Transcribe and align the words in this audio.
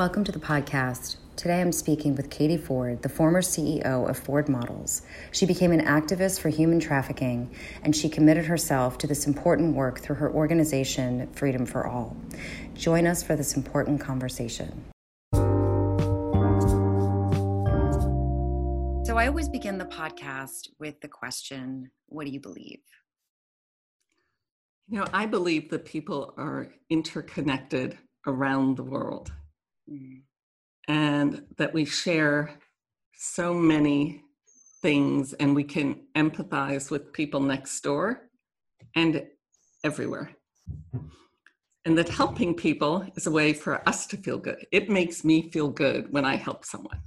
Welcome 0.00 0.24
to 0.24 0.32
the 0.32 0.38
podcast. 0.38 1.16
Today 1.36 1.60
I'm 1.60 1.72
speaking 1.72 2.14
with 2.14 2.30
Katie 2.30 2.56
Ford, 2.56 3.02
the 3.02 3.10
former 3.10 3.42
CEO 3.42 4.08
of 4.08 4.18
Ford 4.18 4.48
Models. 4.48 5.02
She 5.30 5.44
became 5.44 5.72
an 5.72 5.84
activist 5.84 6.40
for 6.40 6.48
human 6.48 6.80
trafficking 6.80 7.54
and 7.82 7.94
she 7.94 8.08
committed 8.08 8.46
herself 8.46 8.96
to 8.96 9.06
this 9.06 9.26
important 9.26 9.76
work 9.76 10.00
through 10.00 10.16
her 10.16 10.32
organization, 10.32 11.28
Freedom 11.34 11.66
for 11.66 11.86
All. 11.86 12.16
Join 12.72 13.06
us 13.06 13.22
for 13.22 13.36
this 13.36 13.56
important 13.56 14.00
conversation. 14.00 14.86
So 19.04 19.18
I 19.18 19.26
always 19.26 19.50
begin 19.50 19.76
the 19.76 19.84
podcast 19.84 20.70
with 20.78 20.98
the 21.02 21.08
question 21.08 21.90
What 22.06 22.24
do 22.24 22.32
you 22.32 22.40
believe? 22.40 22.80
You 24.88 25.00
know, 25.00 25.06
I 25.12 25.26
believe 25.26 25.68
that 25.68 25.84
people 25.84 26.32
are 26.38 26.68
interconnected 26.88 27.98
around 28.26 28.78
the 28.78 28.82
world 28.82 29.30
mm. 29.90 30.22
and 30.88 31.42
that 31.56 31.74
we 31.74 31.84
share 31.84 32.58
so 33.14 33.52
many 33.54 34.22
things 34.82 35.34
and 35.34 35.54
we 35.54 35.64
can 35.64 36.00
empathize 36.16 36.90
with 36.90 37.12
people 37.12 37.40
next 37.40 37.80
door 37.82 38.28
and 38.96 39.26
everywhere. 39.84 40.30
And 41.84 41.96
that 41.96 42.08
helping 42.08 42.54
people 42.54 43.06
is 43.16 43.26
a 43.26 43.30
way 43.30 43.52
for 43.52 43.86
us 43.88 44.06
to 44.08 44.16
feel 44.16 44.38
good. 44.38 44.66
It 44.70 44.90
makes 44.90 45.24
me 45.24 45.50
feel 45.50 45.68
good 45.68 46.12
when 46.12 46.24
I 46.24 46.36
help 46.36 46.64
someone, 46.64 47.00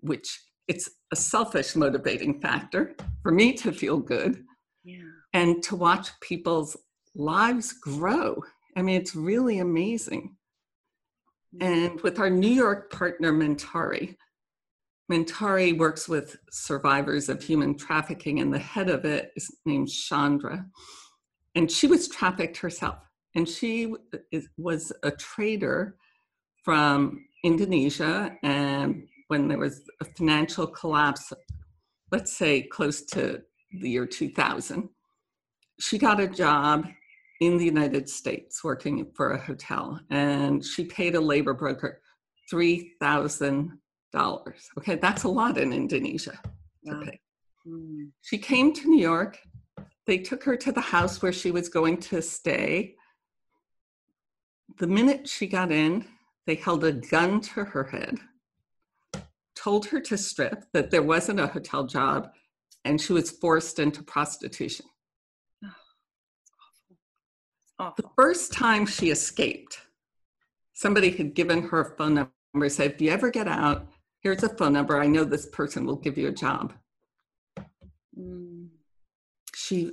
which 0.00 0.40
it's 0.68 0.88
a 1.12 1.16
selfish 1.16 1.76
motivating 1.76 2.40
factor 2.40 2.94
for 3.22 3.32
me 3.32 3.52
to 3.54 3.72
feel 3.72 3.98
good 3.98 4.44
yeah. 4.84 5.02
and 5.34 5.62
to 5.64 5.76
watch 5.76 6.08
people's 6.20 6.76
lives 7.14 7.72
grow. 7.72 8.42
I 8.76 8.82
mean, 8.82 9.00
it's 9.00 9.14
really 9.14 9.58
amazing. 9.58 10.36
And 11.60 12.00
with 12.00 12.18
our 12.18 12.30
New 12.30 12.50
York 12.50 12.90
partner, 12.90 13.32
Mentari, 13.32 14.16
Mentari 15.10 15.76
works 15.76 16.08
with 16.08 16.36
survivors 16.50 17.28
of 17.28 17.42
human 17.42 17.76
trafficking, 17.76 18.40
and 18.40 18.52
the 18.52 18.58
head 18.58 18.88
of 18.88 19.04
it 19.04 19.32
is 19.36 19.54
named 19.66 19.90
Shandra. 19.90 20.64
And 21.54 21.70
she 21.70 21.86
was 21.86 22.08
trafficked 22.08 22.56
herself. 22.56 22.96
And 23.34 23.46
she 23.48 23.94
was 24.56 24.92
a 25.02 25.10
trader 25.10 25.96
from 26.64 27.24
Indonesia. 27.44 28.36
And 28.42 29.06
when 29.28 29.48
there 29.48 29.58
was 29.58 29.82
a 30.00 30.04
financial 30.04 30.66
collapse, 30.66 31.32
let's 32.10 32.34
say 32.34 32.62
close 32.62 33.02
to 33.06 33.42
the 33.80 33.90
year 33.90 34.06
2000, 34.06 34.88
she 35.80 35.98
got 35.98 36.20
a 36.20 36.28
job 36.28 36.86
in 37.46 37.58
the 37.58 37.64
United 37.64 38.08
States 38.08 38.62
working 38.62 39.10
for 39.16 39.32
a 39.32 39.40
hotel, 39.40 39.98
and 40.10 40.64
she 40.64 40.84
paid 40.84 41.16
a 41.16 41.20
labor 41.20 41.54
broker 41.54 42.00
$3,000. 42.52 43.72
Okay, 44.78 44.96
that's 44.96 45.24
a 45.24 45.28
lot 45.28 45.58
in 45.58 45.72
Indonesia 45.72 46.38
to 46.86 46.94
pay. 47.04 47.18
Mm. 47.66 48.10
She 48.22 48.38
came 48.38 48.72
to 48.74 48.88
New 48.88 49.00
York. 49.00 49.38
They 50.06 50.18
took 50.18 50.44
her 50.44 50.56
to 50.56 50.72
the 50.72 50.80
house 50.80 51.20
where 51.22 51.32
she 51.32 51.50
was 51.50 51.68
going 51.68 51.96
to 52.10 52.22
stay. 52.22 52.94
The 54.78 54.86
minute 54.86 55.28
she 55.28 55.46
got 55.46 55.72
in, 55.72 56.04
they 56.46 56.54
held 56.54 56.84
a 56.84 56.92
gun 56.92 57.40
to 57.40 57.64
her 57.64 57.84
head, 57.84 58.18
told 59.56 59.86
her 59.86 60.00
to 60.00 60.16
strip, 60.16 60.64
that 60.72 60.90
there 60.90 61.02
wasn't 61.02 61.40
a 61.40 61.46
hotel 61.46 61.86
job, 61.86 62.30
and 62.84 63.00
she 63.00 63.12
was 63.12 63.30
forced 63.30 63.78
into 63.78 64.02
prostitution. 64.02 64.86
The 67.96 68.08
first 68.16 68.52
time 68.52 68.86
she 68.86 69.10
escaped, 69.10 69.80
somebody 70.72 71.10
had 71.10 71.34
given 71.34 71.62
her 71.68 71.80
a 71.80 71.96
phone 71.96 72.14
number, 72.14 72.68
said, 72.68 72.92
if 72.92 73.00
you 73.00 73.10
ever 73.10 73.30
get 73.30 73.48
out, 73.48 73.86
here's 74.20 74.42
a 74.42 74.48
phone 74.48 74.72
number. 74.72 75.00
I 75.00 75.06
know 75.06 75.24
this 75.24 75.46
person 75.46 75.84
will 75.86 75.96
give 75.96 76.16
you 76.16 76.28
a 76.28 76.32
job. 76.32 76.74
Mm. 78.18 78.68
She 79.54 79.92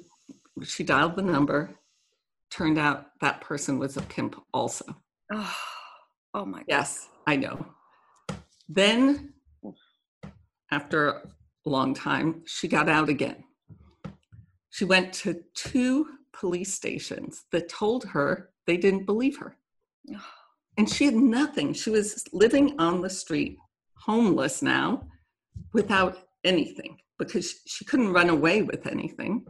she 0.64 0.84
dialed 0.84 1.16
the 1.16 1.22
number. 1.22 1.76
Turned 2.52 2.78
out 2.78 3.12
that 3.22 3.42
person 3.42 3.80
was 3.80 3.98
a 3.98 4.02
pimp 4.02 4.36
also. 4.54 4.86
Oh, 5.32 5.56
oh 6.34 6.46
my 6.46 6.60
God. 6.60 6.66
Yes, 6.68 7.10
I 7.26 7.36
know. 7.38 7.66
Then 8.68 9.34
after 10.72 11.10
a 11.10 11.24
long 11.66 11.94
time, 11.94 12.44
she 12.46 12.68
got 12.68 12.90
out 12.90 13.10
again. 13.10 13.44
She 14.70 14.86
went 14.86 15.14
to 15.14 15.42
two 15.56 16.19
police 16.40 16.74
stations 16.74 17.44
that 17.52 17.70
told 17.70 18.04
her 18.06 18.50
they 18.66 18.78
didn't 18.78 19.06
believe 19.06 19.38
her. 19.38 19.58
And 20.78 20.90
she 20.90 21.06
had 21.06 21.16
nothing. 21.16 21.74
She 21.74 21.90
was 21.90 22.24
living 22.32 22.80
on 22.80 23.02
the 23.02 23.10
street, 23.10 23.58
homeless 23.98 24.62
now, 24.62 25.04
without 25.74 26.18
anything 26.46 26.98
because 27.18 27.56
she 27.66 27.84
couldn't 27.84 28.14
run 28.14 28.30
away 28.30 28.62
with 28.62 28.88
anything. 28.88 29.46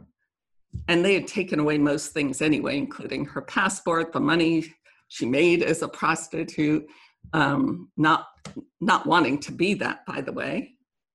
And 0.88 1.04
they 1.04 1.14
had 1.14 1.28
taken 1.28 1.60
away 1.60 1.78
most 1.78 2.12
things 2.12 2.42
anyway, 2.42 2.76
including 2.78 3.24
her 3.26 3.42
passport, 3.42 4.12
the 4.12 4.20
money 4.20 4.74
she 5.08 5.26
made 5.26 5.62
as 5.62 5.82
a 5.82 5.88
prostitute, 5.88 6.86
um, 7.32 7.90
not 7.96 8.26
not 8.80 9.06
wanting 9.06 9.38
to 9.38 9.52
be 9.52 9.74
that, 9.74 10.06
by 10.06 10.20
the 10.20 10.32
way. 10.32 10.74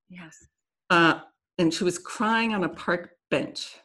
Yes. 0.10 0.46
Uh, 0.90 1.20
and 1.58 1.74
she 1.74 1.84
was 1.84 1.98
crying 1.98 2.54
on 2.54 2.64
a 2.64 2.70
park 2.70 3.12
bench 3.32 3.76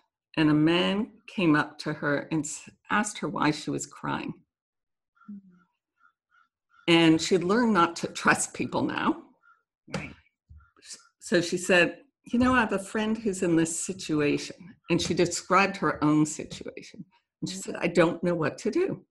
and 0.41 0.49
a 0.49 0.55
man 0.55 1.11
came 1.27 1.55
up 1.55 1.77
to 1.81 1.93
her 1.93 2.27
and 2.33 2.47
asked 2.91 3.19
her 3.19 3.29
why 3.29 3.51
she 3.51 3.69
was 3.69 3.85
crying. 3.85 4.33
And 6.89 7.21
she'd 7.21 7.45
learned 7.45 7.75
not 7.75 7.95
to 7.97 8.07
trust 8.07 8.55
people 8.55 8.83
now. 8.83 9.23
Right. 9.95 10.15
So 11.19 11.43
she 11.43 11.59
said, 11.59 11.99
You 12.25 12.39
know, 12.39 12.55
I 12.55 12.61
have 12.61 12.73
a 12.73 12.79
friend 12.79 13.19
who's 13.19 13.43
in 13.43 13.55
this 13.55 13.85
situation. 13.85 14.57
And 14.89 15.01
she 15.01 15.13
described 15.13 15.77
her 15.77 16.03
own 16.03 16.25
situation. 16.25 17.05
And 17.43 17.51
she 17.51 17.57
said, 17.57 17.77
I 17.79 17.89
don't 17.89 18.25
know 18.25 18.35
what 18.35 18.57
to 18.59 18.71
do. 18.71 19.05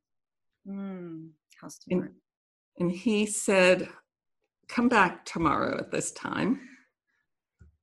Mm, 0.67 1.29
how 1.61 1.67
smart. 1.67 2.05
And, 2.05 2.15
and 2.79 2.91
he 2.91 3.27
said, 3.27 3.87
Come 4.67 4.89
back 4.89 5.25
tomorrow 5.25 5.77
at 5.77 5.91
this 5.91 6.11
time, 6.11 6.59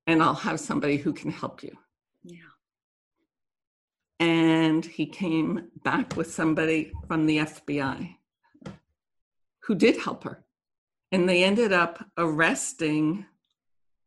and 0.08 0.20
I'll 0.20 0.34
have 0.34 0.58
somebody 0.58 0.96
who 0.96 1.12
can 1.12 1.30
help 1.30 1.62
you. 1.62 1.72
Yeah 2.24 2.55
and 4.18 4.84
he 4.84 5.06
came 5.06 5.68
back 5.84 6.16
with 6.16 6.32
somebody 6.32 6.92
from 7.06 7.26
the 7.26 7.38
FBI 7.38 8.16
who 9.60 9.74
did 9.74 9.96
help 9.98 10.24
her. 10.24 10.44
And 11.12 11.28
they 11.28 11.44
ended 11.44 11.72
up 11.72 12.04
arresting 12.16 13.26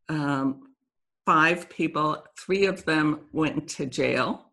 um, 0.08 0.70
five 1.26 1.70
people. 1.70 2.24
Three 2.38 2.66
of 2.66 2.84
them 2.86 3.22
went 3.32 3.68
to 3.70 3.86
jail 3.86 4.52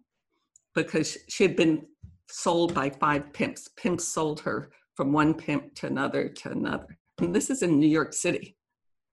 because 0.74 1.16
she 1.28 1.42
had 1.44 1.56
been 1.56 1.86
sold 2.28 2.74
by 2.74 2.90
five 2.90 3.32
pimps. 3.32 3.68
Pimps 3.76 4.06
sold 4.06 4.40
her 4.40 4.70
from 4.94 5.12
one 5.12 5.34
pimp 5.34 5.74
to 5.76 5.86
another 5.86 6.28
to 6.28 6.50
another. 6.50 6.98
And 7.18 7.34
this 7.34 7.50
is 7.50 7.62
in 7.62 7.80
New 7.80 7.88
York 7.88 8.12
City, 8.12 8.56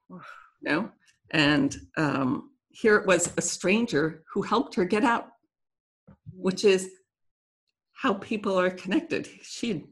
you 0.10 0.20
know? 0.62 0.92
And 1.32 1.76
um, 1.98 2.52
here 2.70 2.98
it 2.98 3.08
was 3.08 3.32
a 3.38 3.42
stranger 3.42 4.24
who 4.32 4.42
helped 4.42 4.76
her 4.76 4.86
get 4.86 5.04
out 5.04 5.33
which 6.36 6.66
is 6.66 6.90
how 7.94 8.16
people 8.16 8.60
are 8.60 8.70
connected. 8.70 9.28
She, 9.42 9.86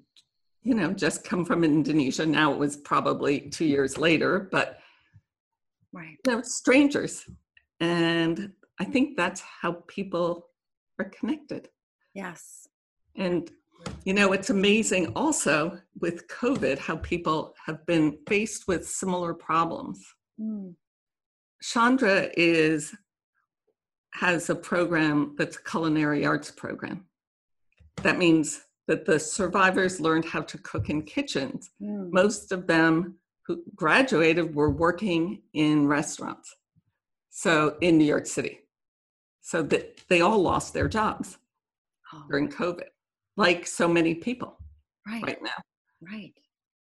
you 0.64 0.76
know, 0.76 0.94
just 0.94 1.24
come 1.24 1.46
from 1.46 1.64
Indonesia. 1.64 2.26
Now 2.26 2.54
it 2.54 2.60
was 2.60 2.78
probably 2.78 3.50
two 3.50 3.66
years 3.66 3.98
later, 3.98 4.50
but 4.52 4.80
right, 5.92 6.18
you 6.26 6.32
know, 6.32 6.42
strangers, 6.42 7.26
and 7.80 8.52
I 8.80 8.86
think 8.86 9.18
that's 9.18 9.42
how 9.42 9.84
people 9.88 10.48
are 11.00 11.06
connected. 11.06 11.70
Yes, 12.14 12.68
and 13.16 13.50
you 14.04 14.14
know, 14.14 14.34
it's 14.34 14.50
amazing 14.50 15.14
also 15.16 15.80
with 16.00 16.28
COVID 16.28 16.78
how 16.78 16.98
people 16.98 17.56
have 17.66 17.86
been 17.86 18.18
faced 18.28 18.68
with 18.68 18.88
similar 18.88 19.34
problems. 19.34 20.04
Mm. 20.40 20.76
Shandra 21.62 22.30
is 22.36 22.96
has 24.14 24.50
a 24.50 24.56
program 24.56 25.36
that's 25.38 25.58
a 25.58 25.64
culinary 25.64 26.26
arts 26.26 26.52
program. 26.52 27.06
That 28.04 28.18
means 28.18 28.62
that 28.88 29.06
the 29.06 29.20
survivors 29.20 30.02
learned 30.02 30.26
how 30.26 30.42
to 30.42 30.58
cook 30.58 30.90
in 30.90 31.04
kitchens. 31.04 31.72
Mm. 31.82 32.12
Most 32.12 32.52
of 32.52 32.68
them 32.68 33.16
who 33.46 33.64
graduated 33.76 34.54
were 34.54 34.70
working 34.70 35.42
in 35.54 35.88
restaurants. 35.88 36.56
So 37.30 37.78
in 37.82 37.98
New 37.98 38.06
York 38.06 38.26
City. 38.26 38.60
So 39.42 39.64
that 39.64 40.02
they 40.08 40.22
all 40.22 40.40
lost 40.40 40.74
their 40.74 40.88
jobs 40.88 41.38
oh. 42.14 42.24
during 42.30 42.50
COVID, 42.50 42.90
like 43.38 43.66
so 43.66 43.88
many 43.88 44.14
people 44.14 44.58
right, 45.08 45.24
right 45.24 45.42
now. 45.42 45.50
Right. 46.02 46.34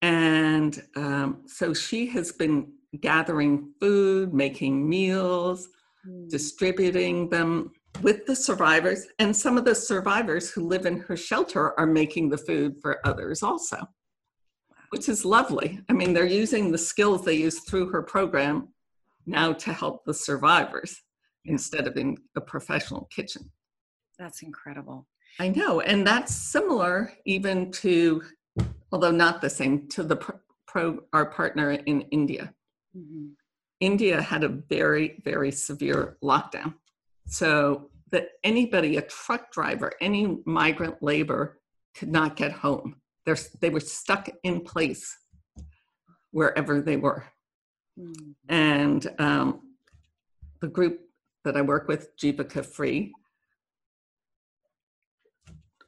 And 0.02 0.80
um, 0.94 1.42
so 1.46 1.74
she 1.74 2.06
has 2.08 2.30
been 2.30 2.72
gathering 3.00 3.72
food, 3.80 4.32
making 4.32 4.88
meals, 4.88 5.68
Hmm. 6.06 6.28
distributing 6.28 7.28
them 7.28 7.72
with 8.02 8.26
the 8.26 8.36
survivors. 8.36 9.06
And 9.18 9.34
some 9.34 9.58
of 9.58 9.64
the 9.64 9.74
survivors 9.74 10.50
who 10.50 10.68
live 10.68 10.86
in 10.86 11.00
her 11.00 11.16
shelter 11.16 11.78
are 11.78 11.86
making 11.86 12.28
the 12.28 12.38
food 12.38 12.76
for 12.80 13.04
others 13.04 13.42
also. 13.42 13.78
Which 14.90 15.08
is 15.08 15.24
lovely. 15.24 15.80
I 15.88 15.92
mean, 15.92 16.12
they're 16.12 16.26
using 16.26 16.70
the 16.70 16.78
skills 16.78 17.24
they 17.24 17.34
used 17.34 17.66
through 17.66 17.90
her 17.90 18.02
program 18.02 18.68
now 19.26 19.52
to 19.52 19.72
help 19.72 20.04
the 20.04 20.14
survivors 20.14 21.02
yeah. 21.44 21.52
instead 21.52 21.88
of 21.88 21.96
in 21.96 22.16
a 22.36 22.40
professional 22.40 23.08
kitchen. 23.10 23.50
That's 24.16 24.42
incredible. 24.42 25.08
I 25.40 25.48
know. 25.48 25.80
And 25.80 26.06
that's 26.06 26.34
similar 26.34 27.12
even 27.24 27.72
to, 27.72 28.22
although 28.92 29.10
not 29.10 29.40
the 29.40 29.50
same, 29.50 29.88
to 29.88 30.04
the 30.04 30.16
pro, 30.66 31.00
our 31.12 31.26
partner 31.26 31.72
in 31.72 32.02
India. 32.02 32.54
Mm-hmm. 32.96 33.30
India 33.80 34.20
had 34.22 34.44
a 34.44 34.48
very, 34.48 35.20
very 35.24 35.52
severe 35.52 36.16
lockdown. 36.22 36.74
So 37.26 37.90
that 38.12 38.28
anybody, 38.44 38.96
a 38.96 39.02
truck 39.02 39.52
driver, 39.52 39.92
any 40.00 40.38
migrant 40.46 41.02
labor 41.02 41.58
could 41.96 42.08
not 42.08 42.36
get 42.36 42.52
home. 42.52 42.96
They're, 43.24 43.36
they 43.60 43.70
were 43.70 43.80
stuck 43.80 44.28
in 44.44 44.60
place 44.60 45.16
wherever 46.30 46.80
they 46.80 46.96
were. 46.96 47.24
Mm. 47.98 48.34
And 48.48 49.14
um, 49.18 49.60
the 50.60 50.68
group 50.68 51.00
that 51.44 51.56
I 51.56 51.62
work 51.62 51.88
with, 51.88 52.16
Jivika 52.16 52.64
Free, 52.64 53.12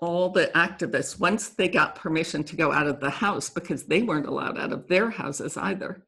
all 0.00 0.31
the 0.31 0.46
activists, 0.55 1.19
once 1.19 1.50
they 1.50 1.69
got 1.69 1.94
permission 1.94 2.44
to 2.44 2.56
go 2.56 2.73
out 2.73 2.87
of 2.87 3.00
the 3.00 3.11
house, 3.11 3.50
because 3.50 3.85
they 3.85 4.02
weren't 4.02 4.26
allowed 4.26 4.58
out 4.58 4.73
of 4.73 4.88
their 4.88 5.11
houses 5.11 5.56
either, 5.56 6.05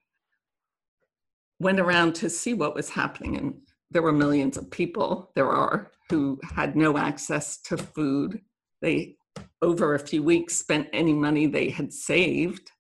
went 1.61 1.79
around 1.79 2.15
to 2.17 2.29
see 2.29 2.55
what 2.55 2.75
was 2.75 2.89
happening. 2.91 3.37
And 3.37 3.55
there 3.91 4.03
were 4.03 4.13
millions 4.13 4.57
of 4.57 4.71
people, 4.71 5.31
there 5.35 5.51
are, 5.51 5.93
who 6.09 6.41
had 6.57 6.75
no 6.75 6.99
access 6.99 7.61
to 7.63 7.77
food. 7.77 8.41
They, 8.83 9.17
over 9.63 9.95
a 9.95 9.99
few 9.99 10.23
weeks, 10.23 10.57
spent 10.57 10.89
any 10.93 11.13
money 11.13 11.47
they 11.47 11.69
had 11.69 11.93
saved. 11.93 12.73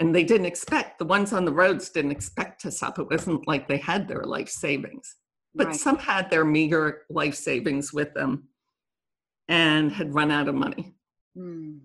And 0.00 0.12
they 0.12 0.24
didn't 0.24 0.46
expect, 0.46 0.98
the 0.98 1.04
ones 1.04 1.32
on 1.32 1.44
the 1.44 1.52
roads 1.52 1.90
didn't 1.90 2.10
expect 2.10 2.60
to 2.62 2.70
stop. 2.72 2.98
It 2.98 3.08
wasn't 3.10 3.46
like 3.46 3.68
they 3.68 3.76
had 3.76 4.08
their 4.08 4.24
life 4.24 4.48
savings. 4.48 5.14
But 5.54 5.68
right. 5.68 5.76
some 5.76 5.98
had 5.98 6.30
their 6.30 6.44
meager 6.44 7.02
life 7.10 7.36
savings 7.36 7.92
with 7.92 8.12
them 8.12 8.48
and 9.48 9.92
had 9.92 10.14
run 10.14 10.32
out 10.32 10.48
of 10.48 10.56
money. 10.56 10.96
Mm. 11.38 11.82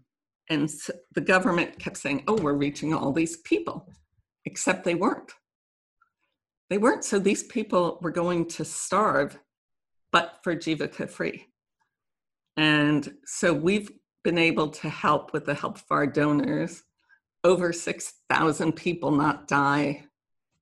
And 0.50 0.72
so 0.72 0.94
the 1.14 1.22
government 1.22 1.78
kept 1.78 1.98
saying, 1.98 2.24
oh, 2.28 2.42
we're 2.42 2.54
reaching 2.54 2.96
all 2.96 3.12
these 3.12 3.38
people, 3.38 3.88
except 4.46 4.86
they 4.86 4.96
weren't. 4.96 5.32
They 6.70 6.78
weren't. 6.78 7.04
So 7.04 7.20
these 7.20 7.44
people 7.44 8.00
were 8.02 8.12
going 8.12 8.46
to 8.48 8.66
starve, 8.66 9.40
but 10.12 10.40
for 10.44 10.56
Jivika 10.56 11.10
Free. 11.10 11.48
And 12.58 13.14
so 13.26 13.54
we've 13.54 13.92
been 14.24 14.38
able 14.38 14.70
to 14.70 14.90
help 14.90 15.34
with 15.34 15.46
the 15.46 15.54
help 15.54 15.78
of 15.78 15.86
our 15.90 16.06
donors. 16.06 16.84
Over 17.44 17.72
6,000 17.72 18.74
people 18.74 19.12
not 19.12 19.48
die 19.48 20.04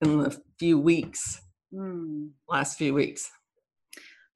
in 0.01 0.19
the 0.19 0.39
few 0.59 0.77
weeks, 0.79 1.41
mm. 1.73 2.29
last 2.47 2.77
few 2.77 2.93
weeks. 2.93 3.31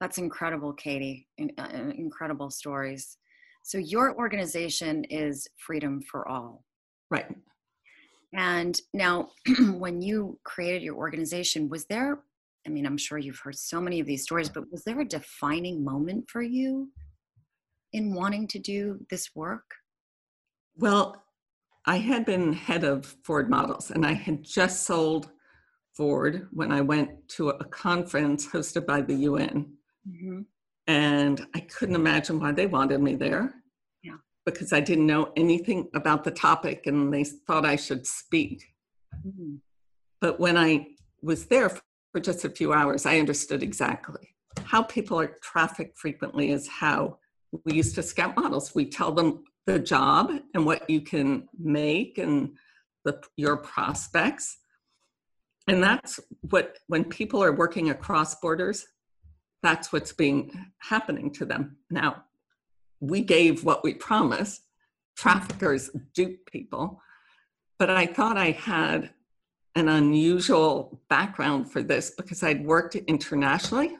That's 0.00 0.18
incredible, 0.18 0.72
Katie. 0.72 1.28
Uh, 1.56 1.68
incredible 1.96 2.50
stories. 2.50 3.16
So, 3.62 3.78
your 3.78 4.16
organization 4.16 5.04
is 5.04 5.46
Freedom 5.56 6.02
for 6.02 6.26
All. 6.26 6.64
Right. 7.10 7.26
And 8.34 8.78
now, 8.94 9.28
when 9.76 10.00
you 10.00 10.38
created 10.44 10.82
your 10.82 10.96
organization, 10.96 11.68
was 11.68 11.84
there, 11.86 12.20
I 12.66 12.70
mean, 12.70 12.86
I'm 12.86 12.96
sure 12.96 13.18
you've 13.18 13.40
heard 13.40 13.58
so 13.58 13.80
many 13.80 14.00
of 14.00 14.06
these 14.06 14.22
stories, 14.22 14.48
but 14.48 14.70
was 14.70 14.84
there 14.84 15.00
a 15.00 15.04
defining 15.04 15.84
moment 15.84 16.30
for 16.30 16.42
you 16.42 16.90
in 17.92 18.14
wanting 18.14 18.46
to 18.48 18.58
do 18.58 18.98
this 19.10 19.30
work? 19.34 19.64
Well, 20.76 21.22
I 21.84 21.98
had 21.98 22.24
been 22.24 22.52
head 22.52 22.84
of 22.84 23.04
Ford 23.24 23.50
Models 23.50 23.90
and 23.90 24.06
I 24.06 24.12
had 24.12 24.44
just 24.44 24.84
sold 24.84 25.30
Ford 25.94 26.48
when 26.52 26.72
I 26.72 26.80
went 26.80 27.10
to 27.30 27.50
a 27.50 27.64
conference 27.64 28.46
hosted 28.46 28.86
by 28.86 29.02
the 29.02 29.14
UN 29.14 29.76
Mm-hmm. 30.08 30.40
And 30.86 31.46
I 31.54 31.60
couldn't 31.60 31.94
imagine 31.94 32.40
why 32.40 32.52
they 32.52 32.66
wanted 32.66 33.00
me 33.00 33.14
there. 33.14 33.54
Because 34.44 34.72
I 34.72 34.80
didn't 34.80 35.06
know 35.06 35.32
anything 35.36 35.88
about 35.94 36.24
the 36.24 36.30
topic 36.30 36.86
and 36.86 37.12
they 37.12 37.24
thought 37.24 37.64
I 37.64 37.76
should 37.76 38.06
speak. 38.06 38.64
Mm-hmm. 39.26 39.56
But 40.20 40.40
when 40.40 40.56
I 40.56 40.88
was 41.22 41.46
there 41.46 41.68
for 41.68 42.20
just 42.20 42.44
a 42.44 42.50
few 42.50 42.72
hours, 42.72 43.06
I 43.06 43.18
understood 43.18 43.62
exactly 43.62 44.32
how 44.64 44.82
people 44.82 45.18
are 45.20 45.38
trafficked 45.42 45.98
frequently 45.98 46.50
is 46.50 46.68
how 46.68 47.18
we 47.64 47.74
used 47.74 47.94
to 47.94 48.02
scout 48.02 48.36
models. 48.36 48.74
We 48.74 48.86
tell 48.86 49.12
them 49.12 49.44
the 49.66 49.78
job 49.78 50.32
and 50.54 50.66
what 50.66 50.88
you 50.88 51.00
can 51.00 51.48
make 51.58 52.18
and 52.18 52.52
the, 53.04 53.20
your 53.36 53.56
prospects. 53.56 54.58
And 55.68 55.82
that's 55.82 56.18
what, 56.50 56.78
when 56.88 57.04
people 57.04 57.42
are 57.42 57.52
working 57.52 57.90
across 57.90 58.34
borders, 58.36 58.84
that's 59.62 59.92
what's 59.92 60.12
being 60.12 60.52
happening 60.78 61.30
to 61.34 61.44
them 61.44 61.76
now 61.90 62.24
we 63.02 63.20
gave 63.20 63.64
what 63.64 63.82
we 63.84 63.92
promised 63.94 64.62
traffickers 65.16 65.90
dupe 66.14 66.46
people 66.46 67.00
but 67.78 67.90
i 67.90 68.06
thought 68.06 68.36
i 68.36 68.50
had 68.52 69.10
an 69.74 69.88
unusual 69.88 71.00
background 71.08 71.70
for 71.70 71.82
this 71.82 72.10
because 72.16 72.42
i'd 72.42 72.64
worked 72.64 72.94
internationally 72.94 73.96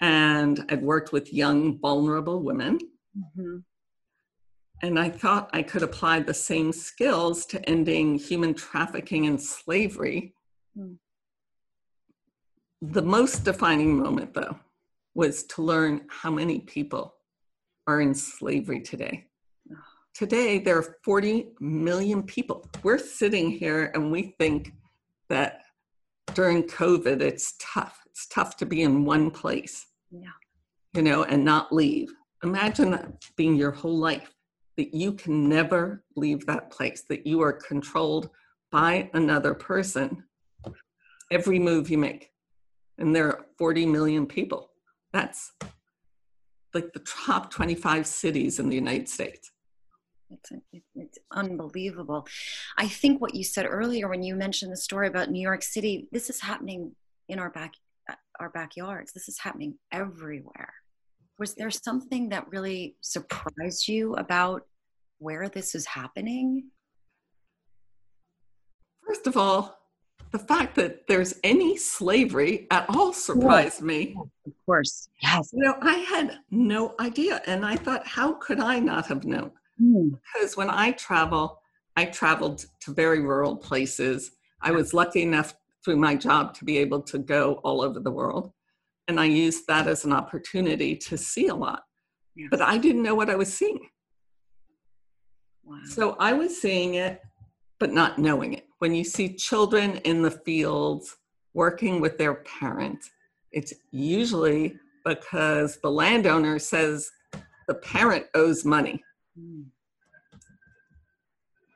and 0.00 0.64
i'd 0.68 0.82
worked 0.82 1.12
with 1.12 1.32
young 1.32 1.78
vulnerable 1.78 2.42
women 2.42 2.78
mm-hmm. 3.18 3.56
and 4.82 4.98
i 4.98 5.08
thought 5.08 5.50
i 5.52 5.62
could 5.62 5.82
apply 5.82 6.20
the 6.20 6.34
same 6.34 6.72
skills 6.72 7.46
to 7.46 7.68
ending 7.68 8.16
human 8.16 8.54
trafficking 8.54 9.26
and 9.26 9.40
slavery 9.40 10.34
mm. 10.78 10.96
The 12.92 13.00
most 13.00 13.44
defining 13.44 13.96
moment, 13.96 14.34
though, 14.34 14.58
was 15.14 15.44
to 15.44 15.62
learn 15.62 16.02
how 16.08 16.30
many 16.30 16.60
people 16.60 17.13
are 17.86 18.00
in 18.00 18.14
slavery 18.14 18.80
today. 18.80 19.26
Today, 20.14 20.58
there 20.58 20.78
are 20.78 20.96
40 21.04 21.48
million 21.60 22.22
people. 22.22 22.68
We're 22.82 22.98
sitting 22.98 23.50
here 23.50 23.90
and 23.94 24.12
we 24.12 24.34
think 24.38 24.72
that 25.28 25.62
during 26.34 26.62
COVID, 26.64 27.20
it's 27.20 27.54
tough. 27.58 27.98
It's 28.06 28.26
tough 28.28 28.56
to 28.58 28.66
be 28.66 28.82
in 28.82 29.04
one 29.04 29.30
place, 29.30 29.86
yeah. 30.10 30.28
you 30.94 31.02
know, 31.02 31.24
and 31.24 31.44
not 31.44 31.72
leave. 31.72 32.12
Imagine 32.44 32.92
that 32.92 33.12
being 33.36 33.56
your 33.56 33.72
whole 33.72 33.98
life, 33.98 34.32
that 34.76 34.94
you 34.94 35.12
can 35.12 35.48
never 35.48 36.04
leave 36.14 36.46
that 36.46 36.70
place, 36.70 37.02
that 37.08 37.26
you 37.26 37.40
are 37.42 37.52
controlled 37.52 38.30
by 38.70 39.10
another 39.14 39.54
person 39.54 40.24
every 41.30 41.58
move 41.58 41.90
you 41.90 41.98
make 41.98 42.30
and 42.98 43.14
there 43.14 43.26
are 43.26 43.46
40 43.58 43.86
million 43.86 44.26
people. 44.26 44.70
That's 45.12 45.52
like 46.74 46.92
the 46.92 47.00
top 47.00 47.50
25 47.50 48.06
cities 48.06 48.58
in 48.58 48.68
the 48.68 48.74
United 48.74 49.08
States. 49.08 49.50
It's, 50.30 50.50
it's 50.94 51.18
unbelievable. 51.32 52.26
I 52.76 52.88
think 52.88 53.20
what 53.20 53.34
you 53.34 53.44
said 53.44 53.66
earlier 53.68 54.08
when 54.08 54.22
you 54.22 54.34
mentioned 54.34 54.72
the 54.72 54.76
story 54.76 55.06
about 55.06 55.30
New 55.30 55.40
York 55.42 55.62
City, 55.62 56.08
this 56.12 56.30
is 56.30 56.40
happening 56.40 56.92
in 57.28 57.38
our 57.38 57.50
back 57.50 57.72
our 58.40 58.50
backyards. 58.50 59.12
This 59.12 59.28
is 59.28 59.38
happening 59.38 59.74
everywhere. 59.92 60.72
Was 61.38 61.54
there 61.54 61.70
something 61.70 62.28
that 62.30 62.48
really 62.48 62.96
surprised 63.00 63.88
you 63.88 64.14
about 64.14 64.62
where 65.18 65.48
this 65.48 65.74
is 65.74 65.86
happening? 65.86 66.70
First 69.06 69.26
of 69.26 69.36
all, 69.36 69.78
the 70.34 70.38
fact 70.40 70.74
that 70.74 71.06
there's 71.06 71.38
any 71.44 71.76
slavery 71.76 72.66
at 72.72 72.86
all 72.88 73.12
surprised 73.12 73.82
me. 73.82 74.16
Of 74.44 74.52
course, 74.66 75.08
yes. 75.22 75.50
You 75.52 75.62
know, 75.62 75.76
I 75.80 75.94
had 75.94 76.40
no 76.50 76.96
idea. 76.98 77.40
And 77.46 77.64
I 77.64 77.76
thought, 77.76 78.04
how 78.04 78.32
could 78.32 78.58
I 78.58 78.80
not 78.80 79.06
have 79.06 79.24
known? 79.24 79.52
Mm. 79.80 80.18
Because 80.34 80.56
when 80.56 80.70
I 80.70 80.90
travel, 80.90 81.60
I 81.94 82.06
traveled 82.06 82.66
to 82.80 82.92
very 82.92 83.20
rural 83.20 83.56
places. 83.56 84.32
I 84.60 84.72
was 84.72 84.92
lucky 84.92 85.22
enough 85.22 85.54
through 85.84 85.98
my 85.98 86.16
job 86.16 86.52
to 86.54 86.64
be 86.64 86.78
able 86.78 87.02
to 87.02 87.18
go 87.18 87.60
all 87.62 87.80
over 87.80 88.00
the 88.00 88.10
world. 88.10 88.50
And 89.06 89.20
I 89.20 89.26
used 89.26 89.68
that 89.68 89.86
as 89.86 90.04
an 90.04 90.12
opportunity 90.12 90.96
to 90.96 91.16
see 91.16 91.46
a 91.46 91.54
lot. 91.54 91.84
Yes. 92.34 92.48
But 92.50 92.60
I 92.60 92.76
didn't 92.78 93.04
know 93.04 93.14
what 93.14 93.30
I 93.30 93.36
was 93.36 93.54
seeing. 93.54 93.88
Wow. 95.62 95.78
So 95.86 96.16
I 96.18 96.32
was 96.32 96.60
seeing 96.60 96.94
it, 96.94 97.20
but 97.78 97.92
not 97.92 98.18
knowing 98.18 98.53
it 98.53 98.53
when 98.78 98.94
you 98.94 99.04
see 99.04 99.34
children 99.34 99.96
in 99.98 100.22
the 100.22 100.30
fields 100.30 101.16
working 101.52 102.00
with 102.00 102.18
their 102.18 102.34
parents, 102.34 103.10
it's 103.52 103.72
usually 103.92 104.76
because 105.04 105.78
the 105.82 105.90
landowner 105.90 106.58
says 106.58 107.10
the 107.68 107.74
parent 107.74 108.26
owes 108.34 108.64
money. 108.64 109.02
Mm. 109.38 109.66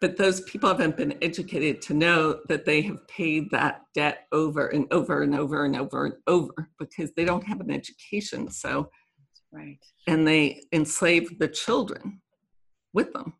But 0.01 0.17
those 0.17 0.43
people 0.43 0.69
haven't 0.69 0.97
been 0.97 1.19
educated 1.23 1.83
to 1.83 1.95
know 1.95 2.41
that 2.49 2.65
they 2.65 2.83
have 2.83 3.07
paid 3.09 3.51
that 3.51 3.83
debt 3.95 4.27
over 4.31 4.69
and 4.69 4.87
over 4.93 5.23
and 5.23 5.35
over 5.35 5.65
and 5.65 5.77
over 5.77 6.07
and 6.07 6.15
over 6.29 6.71
because 6.79 7.11
they 7.17 7.25
don't 7.25 7.45
have 7.45 7.61
an 7.61 7.71
education. 7.71 8.49
So, 8.49 8.91
right. 9.51 9.79
And 10.07 10.27
they 10.27 10.63
enslave 10.73 11.39
the 11.41 11.49
children 11.49 12.21
with 12.93 13.13
them. 13.13 13.35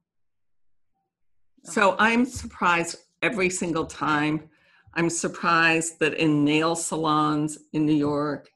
So 1.65 1.97
I'm 1.99 2.25
surprised 2.25 2.97
every 3.23 3.51
single 3.51 3.87
time. 3.87 4.49
I'm 4.95 5.11
surprised 5.11 5.99
that 6.01 6.15
in 6.15 6.45
nail 6.45 6.75
salons 6.75 7.59
in 7.73 7.87
New 7.87 7.95
York, 7.95 8.49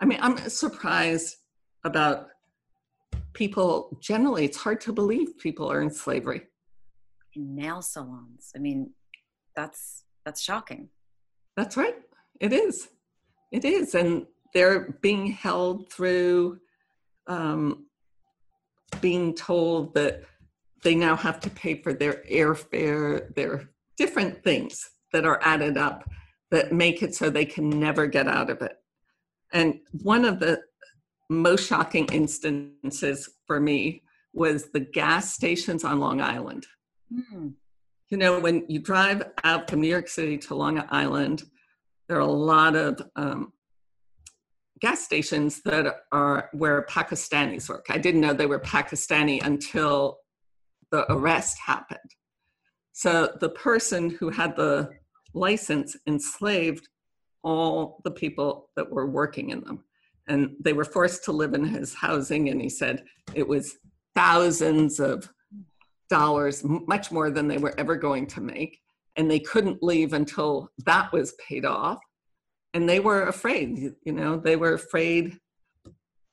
I 0.00 0.04
mean, 0.04 0.18
I'm 0.20 0.36
surprised 0.50 1.36
about 1.84 2.28
people 3.32 3.96
generally. 4.00 4.44
It's 4.44 4.56
hard 4.56 4.80
to 4.82 4.92
believe 4.92 5.38
people 5.38 5.70
are 5.70 5.80
in 5.80 5.90
slavery. 5.90 6.42
In 7.34 7.54
nail 7.54 7.80
salons. 7.80 8.52
I 8.54 8.58
mean, 8.58 8.90
that's 9.56 10.04
that's 10.24 10.42
shocking. 10.42 10.88
That's 11.56 11.76
right. 11.76 11.96
It 12.40 12.52
is. 12.52 12.88
It 13.52 13.64
is. 13.64 13.94
And 13.94 14.26
they're 14.52 14.96
being 15.00 15.26
held 15.26 15.92
through 15.92 16.60
um, 17.26 17.86
being 19.00 19.34
told 19.34 19.94
that 19.94 20.24
they 20.84 20.94
now 20.94 21.16
have 21.16 21.40
to 21.40 21.50
pay 21.50 21.82
for 21.82 21.92
their 21.92 22.22
airfare, 22.30 23.34
their 23.34 23.70
different 23.96 24.44
things 24.44 24.90
that 25.12 25.24
are 25.24 25.40
added 25.42 25.76
up 25.76 26.08
that 26.50 26.72
make 26.72 27.02
it 27.02 27.14
so 27.14 27.28
they 27.28 27.44
can 27.44 27.68
never 27.68 28.06
get 28.06 28.28
out 28.28 28.50
of 28.50 28.62
it. 28.62 28.76
And 29.52 29.80
one 30.02 30.24
of 30.24 30.38
the 30.38 30.60
most 31.30 31.66
shocking 31.66 32.06
instances 32.06 33.28
for 33.46 33.58
me 33.58 34.02
was 34.32 34.70
the 34.70 34.80
gas 34.80 35.32
stations 35.32 35.84
on 35.84 36.00
Long 36.00 36.20
Island. 36.20 36.66
Mm. 37.12 37.54
You 38.10 38.18
know, 38.18 38.38
when 38.38 38.64
you 38.68 38.78
drive 38.80 39.22
out 39.42 39.70
from 39.70 39.80
New 39.80 39.88
York 39.88 40.08
City 40.08 40.36
to 40.38 40.54
Long 40.54 40.84
Island, 40.90 41.44
there 42.08 42.18
are 42.18 42.20
a 42.20 42.26
lot 42.26 42.76
of 42.76 43.00
um, 43.16 43.52
gas 44.80 45.02
stations 45.02 45.62
that 45.62 45.86
are 46.12 46.50
where 46.52 46.82
Pakistanis 46.82 47.68
work. 47.68 47.86
I 47.88 47.98
didn't 47.98 48.20
know 48.20 48.34
they 48.34 48.46
were 48.46 48.60
Pakistani 48.60 49.42
until 49.42 50.18
the 50.90 51.10
arrest 51.12 51.58
happened. 51.64 51.98
So 52.92 53.36
the 53.40 53.48
person 53.48 54.10
who 54.10 54.30
had 54.30 54.56
the 54.56 54.90
license 55.34 55.96
enslaved 56.06 56.88
all 57.42 58.00
the 58.04 58.10
people 58.10 58.70
that 58.76 58.90
were 58.90 59.06
working 59.06 59.50
in 59.50 59.62
them. 59.62 59.84
And 60.26 60.56
they 60.60 60.72
were 60.72 60.84
forced 60.84 61.24
to 61.24 61.32
live 61.32 61.54
in 61.54 61.64
his 61.64 61.92
housing. 61.92 62.48
And 62.48 62.60
he 62.60 62.68
said 62.68 63.04
it 63.34 63.46
was 63.46 63.76
thousands 64.14 65.00
of 65.00 65.28
dollars, 66.08 66.62
much 66.64 67.12
more 67.12 67.30
than 67.30 67.48
they 67.48 67.58
were 67.58 67.74
ever 67.78 67.96
going 67.96 68.26
to 68.28 68.40
make. 68.40 68.80
And 69.16 69.30
they 69.30 69.40
couldn't 69.40 69.82
leave 69.82 70.12
until 70.12 70.70
that 70.86 71.12
was 71.12 71.34
paid 71.46 71.64
off. 71.64 71.98
And 72.72 72.88
they 72.88 73.00
were 73.00 73.24
afraid, 73.24 73.92
you 74.04 74.12
know, 74.12 74.36
they 74.36 74.56
were 74.56 74.74
afraid 74.74 75.38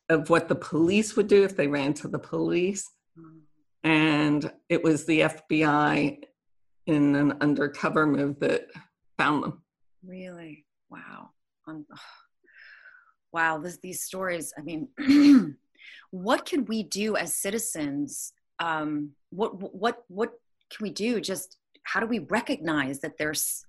of 0.10 0.30
what 0.30 0.48
the 0.48 0.56
police 0.56 1.16
would 1.16 1.28
do 1.28 1.44
if 1.44 1.56
they 1.56 1.68
ran 1.68 1.94
to 1.96 2.08
the 2.08 2.20
police. 2.20 2.90
And 3.84 4.52
it 4.70 4.84
was 4.84 5.06
the 5.06 5.22
FBI 5.22 6.24
in 6.88 7.16
an 7.16 7.38
undercover 7.42 8.06
move 8.06 8.40
that 8.40 8.68
found 9.18 9.44
them. 9.44 9.62
Really? 10.06 10.66
Wow. 10.90 11.32
Um, 11.68 11.86
wow. 13.32 13.58
This, 13.58 13.78
these 13.78 14.04
stories, 14.04 14.54
I 14.58 14.62
mean, 14.62 14.88
what 16.12 16.46
can 16.46 16.66
we 16.66 16.84
do 16.84 17.16
as 17.16 17.36
citizens? 17.36 18.34
Um, 18.60 19.12
what, 19.32 19.76
what, 19.76 20.04
what 20.08 20.34
can 20.70 20.84
we 20.84 20.92
do? 20.92 21.22
Just 21.22 21.58
how 21.84 22.00
do 22.00 22.06
we 22.06 22.20
recognize 22.20 23.00
that 23.00 23.18
there's, 23.18 23.66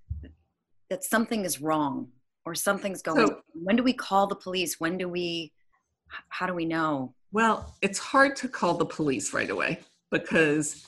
that 0.90 1.04
something 1.04 1.44
is 1.44 1.60
wrong 1.60 2.08
or 2.44 2.54
something's 2.54 3.02
going 3.02 3.26
so, 3.26 3.42
when 3.54 3.76
do 3.76 3.82
we 3.82 3.92
call 3.92 4.26
the 4.26 4.34
police 4.34 4.80
when 4.80 4.98
do 4.98 5.08
we 5.08 5.52
how 6.28 6.46
do 6.46 6.54
we 6.54 6.64
know 6.64 7.14
well 7.32 7.74
it's 7.82 7.98
hard 7.98 8.36
to 8.36 8.48
call 8.48 8.74
the 8.74 8.84
police 8.84 9.32
right 9.32 9.50
away 9.50 9.78
because 10.12 10.86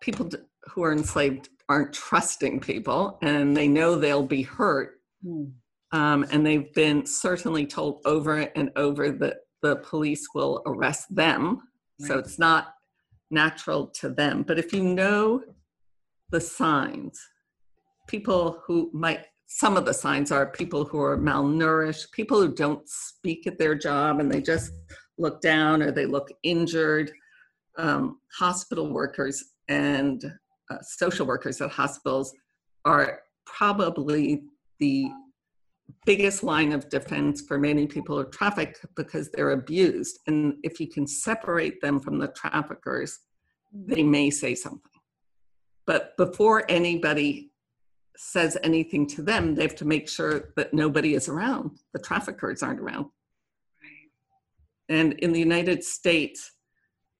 people 0.00 0.30
who 0.68 0.84
are 0.84 0.92
enslaved 0.92 1.48
aren't 1.68 1.92
trusting 1.92 2.60
people 2.60 3.18
and 3.22 3.56
they 3.56 3.66
know 3.66 3.96
they'll 3.96 4.22
be 4.22 4.42
hurt. 4.42 5.00
Hmm. 5.24 5.44
Um, 5.90 6.26
and 6.30 6.44
they've 6.44 6.72
been 6.74 7.06
certainly 7.06 7.66
told 7.66 8.02
over 8.04 8.40
and 8.40 8.70
over 8.76 9.10
that 9.10 9.38
the 9.62 9.76
police 9.76 10.26
will 10.34 10.62
arrest 10.66 11.12
them. 11.14 11.62
Right. 12.00 12.08
So 12.08 12.18
it's 12.18 12.38
not 12.38 12.74
natural 13.30 13.86
to 14.00 14.10
them. 14.10 14.42
But 14.42 14.58
if 14.58 14.72
you 14.72 14.82
know 14.82 15.42
the 16.30 16.40
signs, 16.40 17.18
people 18.06 18.62
who 18.66 18.90
might, 18.92 19.24
some 19.46 19.78
of 19.78 19.86
the 19.86 19.94
signs 19.94 20.30
are 20.30 20.46
people 20.46 20.84
who 20.84 21.00
are 21.00 21.16
malnourished, 21.16 22.12
people 22.12 22.38
who 22.40 22.54
don't 22.54 22.86
speak 22.86 23.46
at 23.46 23.58
their 23.58 23.74
job 23.74 24.20
and 24.20 24.30
they 24.30 24.42
just 24.42 24.72
look 25.16 25.40
down 25.40 25.82
or 25.82 25.90
they 25.90 26.06
look 26.06 26.30
injured, 26.42 27.10
um, 27.78 28.18
hospital 28.36 28.92
workers 28.92 29.42
and 29.68 30.24
uh, 30.70 30.76
social 30.82 31.26
workers 31.26 31.60
at 31.60 31.70
hospitals 31.70 32.32
are 32.84 33.20
probably 33.46 34.42
the 34.80 35.08
biggest 36.04 36.42
line 36.42 36.72
of 36.72 36.88
defense 36.90 37.42
for 37.42 37.58
many 37.58 37.86
people 37.86 38.16
who 38.16 38.22
are 38.22 38.30
trafficked 38.30 38.84
because 38.94 39.30
they're 39.30 39.52
abused. 39.52 40.18
And 40.26 40.54
if 40.62 40.80
you 40.80 40.88
can 40.88 41.06
separate 41.06 41.80
them 41.80 41.98
from 41.98 42.18
the 42.18 42.28
traffickers, 42.28 43.18
they 43.72 44.02
may 44.02 44.30
say 44.30 44.54
something. 44.54 44.80
But 45.86 46.16
before 46.16 46.64
anybody 46.68 47.50
says 48.16 48.58
anything 48.62 49.06
to 49.06 49.22
them, 49.22 49.54
they 49.54 49.62
have 49.62 49.76
to 49.76 49.84
make 49.84 50.08
sure 50.08 50.52
that 50.56 50.74
nobody 50.74 51.14
is 51.14 51.28
around. 51.28 51.78
The 51.94 52.00
traffickers 52.00 52.62
aren't 52.62 52.80
around. 52.80 53.06
And 54.88 55.14
in 55.14 55.32
the 55.32 55.38
United 55.38 55.84
States, 55.84 56.52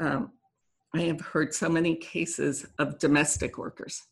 um, 0.00 0.32
I 0.98 1.02
have 1.02 1.20
heard 1.20 1.54
so 1.54 1.68
many 1.68 1.94
cases 1.94 2.66
of 2.80 2.98
domestic 2.98 3.56
workers. 3.56 4.02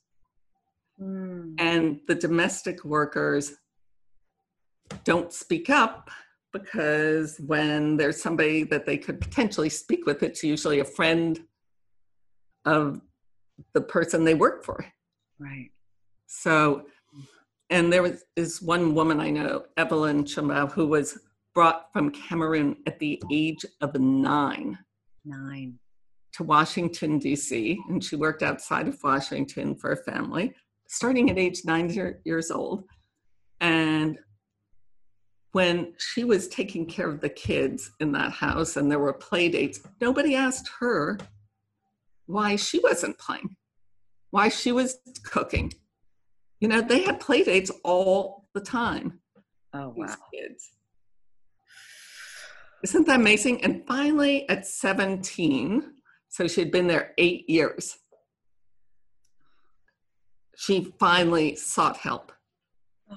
Mm. 1.02 1.56
And 1.58 2.00
the 2.06 2.14
domestic 2.14 2.84
workers 2.84 3.54
don't 5.02 5.32
speak 5.32 5.68
up 5.68 6.10
because 6.52 7.40
when 7.44 7.96
there's 7.96 8.22
somebody 8.22 8.62
that 8.62 8.86
they 8.86 8.98
could 8.98 9.20
potentially 9.20 9.68
speak 9.68 10.06
with, 10.06 10.22
it's 10.22 10.44
usually 10.44 10.78
a 10.78 10.84
friend 10.84 11.40
of 12.64 13.00
the 13.74 13.80
person 13.80 14.22
they 14.22 14.34
work 14.34 14.64
for. 14.64 14.86
Right. 15.40 15.70
So, 16.26 16.86
and 17.68 17.92
there 17.92 18.02
was 18.04 18.22
is 18.36 18.62
one 18.62 18.94
woman 18.94 19.18
I 19.18 19.30
know, 19.30 19.64
Evelyn 19.76 20.22
Chumbow, 20.22 20.70
who 20.70 20.86
was 20.86 21.18
brought 21.52 21.92
from 21.92 22.10
Cameroon 22.10 22.76
at 22.86 23.00
the 23.00 23.20
age 23.32 23.66
of 23.80 23.98
nine. 23.98 24.78
Nine 25.24 25.80
to 26.36 26.44
Washington, 26.44 27.18
D.C., 27.18 27.78
and 27.88 28.02
she 28.02 28.14
worked 28.14 28.42
outside 28.42 28.88
of 28.88 28.98
Washington 29.02 29.74
for 29.74 29.92
a 29.92 29.96
family, 29.96 30.54
starting 30.86 31.30
at 31.30 31.38
age 31.38 31.62
nine 31.64 31.90
years 32.24 32.50
old. 32.50 32.84
And 33.60 34.18
when 35.52 35.94
she 35.96 36.24
was 36.24 36.48
taking 36.48 36.84
care 36.84 37.08
of 37.08 37.22
the 37.22 37.30
kids 37.30 37.90
in 38.00 38.12
that 38.12 38.32
house 38.32 38.76
and 38.76 38.90
there 38.90 38.98
were 38.98 39.14
play 39.14 39.48
dates, 39.48 39.80
nobody 40.00 40.34
asked 40.34 40.70
her 40.80 41.18
why 42.26 42.56
she 42.56 42.80
wasn't 42.80 43.18
playing, 43.18 43.56
why 44.30 44.50
she 44.50 44.72
was 44.72 44.98
cooking. 45.22 45.72
You 46.60 46.68
know, 46.68 46.82
they 46.82 47.02
had 47.02 47.18
play 47.18 47.44
dates 47.44 47.70
all 47.82 48.48
the 48.52 48.60
time. 48.60 49.20
Oh, 49.72 49.94
wow. 49.96 50.14
kids. 50.34 50.70
Isn't 52.84 53.06
that 53.06 53.20
amazing? 53.20 53.64
And 53.64 53.86
finally, 53.86 54.46
at 54.50 54.66
17, 54.66 55.92
so 56.36 56.46
she'd 56.46 56.70
been 56.70 56.86
there 56.86 57.14
eight 57.16 57.48
years. 57.48 57.96
She 60.54 60.92
finally 60.98 61.56
sought 61.56 61.96
help. 61.96 62.30
Oh, 63.10 63.16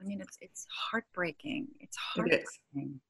I 0.00 0.04
mean, 0.04 0.20
it's 0.20 0.38
it's 0.40 0.64
heartbreaking. 0.70 1.66
It's 1.80 1.96
heartbreaking. 1.96 2.44
It 2.76 3.00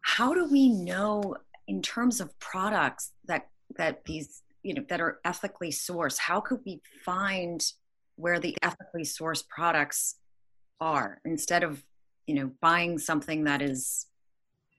How 0.00 0.32
do 0.32 0.50
we 0.50 0.70
know, 0.70 1.36
in 1.68 1.82
terms 1.82 2.22
of 2.22 2.38
products 2.38 3.12
that 3.26 3.48
that 3.76 4.06
these 4.06 4.42
you 4.62 4.72
know 4.72 4.84
that 4.88 5.02
are 5.02 5.18
ethically 5.26 5.70
sourced? 5.70 6.16
How 6.16 6.40
could 6.40 6.60
we 6.64 6.80
find 7.04 7.62
where 8.16 8.40
the 8.40 8.56
ethically 8.62 9.02
sourced 9.02 9.46
products 9.46 10.16
are 10.80 11.20
instead 11.26 11.64
of 11.64 11.84
you 12.26 12.34
know 12.34 12.50
buying 12.62 12.96
something 12.96 13.44
that 13.44 13.60
is 13.60 14.06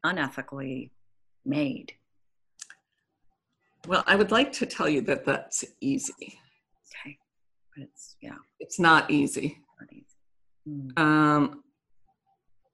unethically 0.03 0.89
made? 1.45 1.93
Well, 3.87 4.03
I 4.05 4.15
would 4.15 4.31
like 4.31 4.51
to 4.53 4.65
tell 4.65 4.87
you 4.87 5.01
that 5.01 5.25
that's 5.25 5.63
easy. 5.79 6.39
Okay. 7.05 7.17
But 7.75 7.83
it's, 7.85 8.15
yeah. 8.21 8.35
It's 8.59 8.79
not 8.79 9.09
easy. 9.09 9.57
Not 9.79 9.89
easy. 9.91 10.05
Mm. 10.67 10.99
Um, 10.99 11.63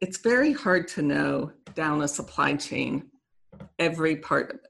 it's 0.01 0.17
very 0.17 0.53
hard 0.53 0.87
to 0.89 1.01
know 1.01 1.51
down 1.75 2.01
a 2.01 2.07
supply 2.07 2.55
chain 2.55 3.09
every 3.79 4.17
part 4.17 4.51
of 4.51 4.55
it. 4.57 4.67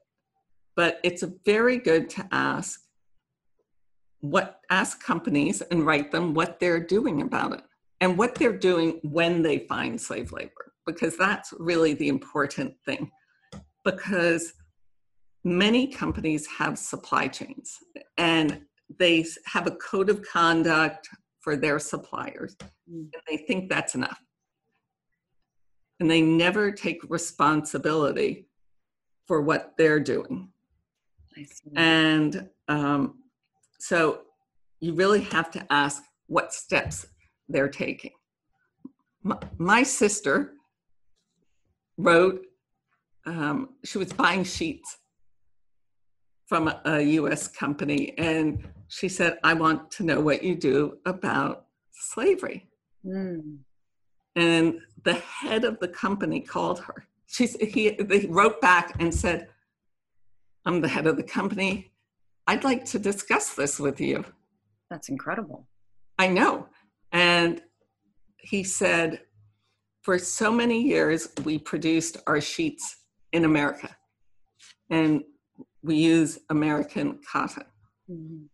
But 0.76 1.00
it's 1.02 1.24
very 1.44 1.78
good 1.78 2.08
to 2.10 2.28
ask 2.30 2.80
what 4.20 4.60
ask 4.70 5.02
companies 5.02 5.60
and 5.60 5.86
write 5.86 6.10
them 6.10 6.34
what 6.34 6.58
they're 6.58 6.80
doing 6.80 7.22
about 7.22 7.52
it 7.52 7.62
and 8.00 8.18
what 8.18 8.34
they're 8.34 8.56
doing 8.56 9.00
when 9.02 9.42
they 9.42 9.60
find 9.60 10.00
slave 10.00 10.32
labor 10.32 10.72
because 10.86 11.16
that's 11.16 11.52
really 11.58 11.94
the 11.94 12.08
important 12.08 12.74
thing 12.84 13.10
because 13.96 14.52
many 15.44 15.86
companies 15.86 16.46
have 16.46 16.78
supply 16.78 17.26
chains 17.26 17.78
and 18.18 18.60
they 18.98 19.24
have 19.46 19.66
a 19.66 19.72
code 19.72 20.10
of 20.10 20.22
conduct 20.22 21.08
for 21.40 21.56
their 21.56 21.78
suppliers 21.78 22.56
mm. 22.90 23.08
and 23.12 23.22
they 23.26 23.36
think 23.36 23.70
that's 23.70 23.94
enough. 23.94 24.20
And 26.00 26.10
they 26.10 26.20
never 26.20 26.70
take 26.70 27.00
responsibility 27.08 28.46
for 29.26 29.40
what 29.40 29.72
they're 29.78 30.00
doing. 30.00 30.48
And 31.76 32.48
um, 32.68 33.18
so 33.78 34.22
you 34.80 34.94
really 34.94 35.22
have 35.22 35.50
to 35.52 35.72
ask 35.72 36.02
what 36.26 36.52
steps 36.52 37.06
they're 37.48 37.68
taking. 37.68 38.12
My, 39.22 39.38
my 39.56 39.82
sister 39.82 40.52
wrote 41.96 42.47
um, 43.28 43.70
she 43.84 43.98
was 43.98 44.12
buying 44.12 44.44
sheets 44.44 44.98
from 46.46 46.72
a 46.86 47.00
US 47.00 47.46
company. 47.46 48.14
And 48.16 48.66
she 48.88 49.08
said, 49.08 49.38
I 49.44 49.52
want 49.54 49.90
to 49.92 50.02
know 50.02 50.20
what 50.20 50.42
you 50.42 50.54
do 50.54 50.98
about 51.04 51.66
slavery. 51.92 52.66
Mm. 53.04 53.58
And 54.34 54.80
the 55.04 55.14
head 55.14 55.64
of 55.64 55.78
the 55.78 55.88
company 55.88 56.40
called 56.40 56.80
her. 56.80 57.06
She's, 57.26 57.56
he, 57.60 57.90
they 57.90 58.26
wrote 58.26 58.60
back 58.60 58.96
and 58.98 59.14
said, 59.14 59.48
I'm 60.64 60.80
the 60.80 60.88
head 60.88 61.06
of 61.06 61.16
the 61.16 61.22
company. 61.22 61.92
I'd 62.46 62.64
like 62.64 62.84
to 62.86 62.98
discuss 62.98 63.54
this 63.54 63.78
with 63.78 64.00
you. 64.00 64.24
That's 64.90 65.10
incredible. 65.10 65.66
I 66.18 66.28
know. 66.28 66.68
And 67.12 67.60
he 68.38 68.64
said, 68.64 69.20
for 70.00 70.18
so 70.18 70.50
many 70.50 70.80
years, 70.80 71.28
we 71.44 71.58
produced 71.58 72.16
our 72.26 72.40
sheets 72.40 72.97
in 73.32 73.44
America. 73.44 73.94
And 74.90 75.22
we 75.82 75.96
use 75.96 76.38
American 76.50 77.20
cotton. 77.30 77.64
Mm-hmm. 78.10 78.44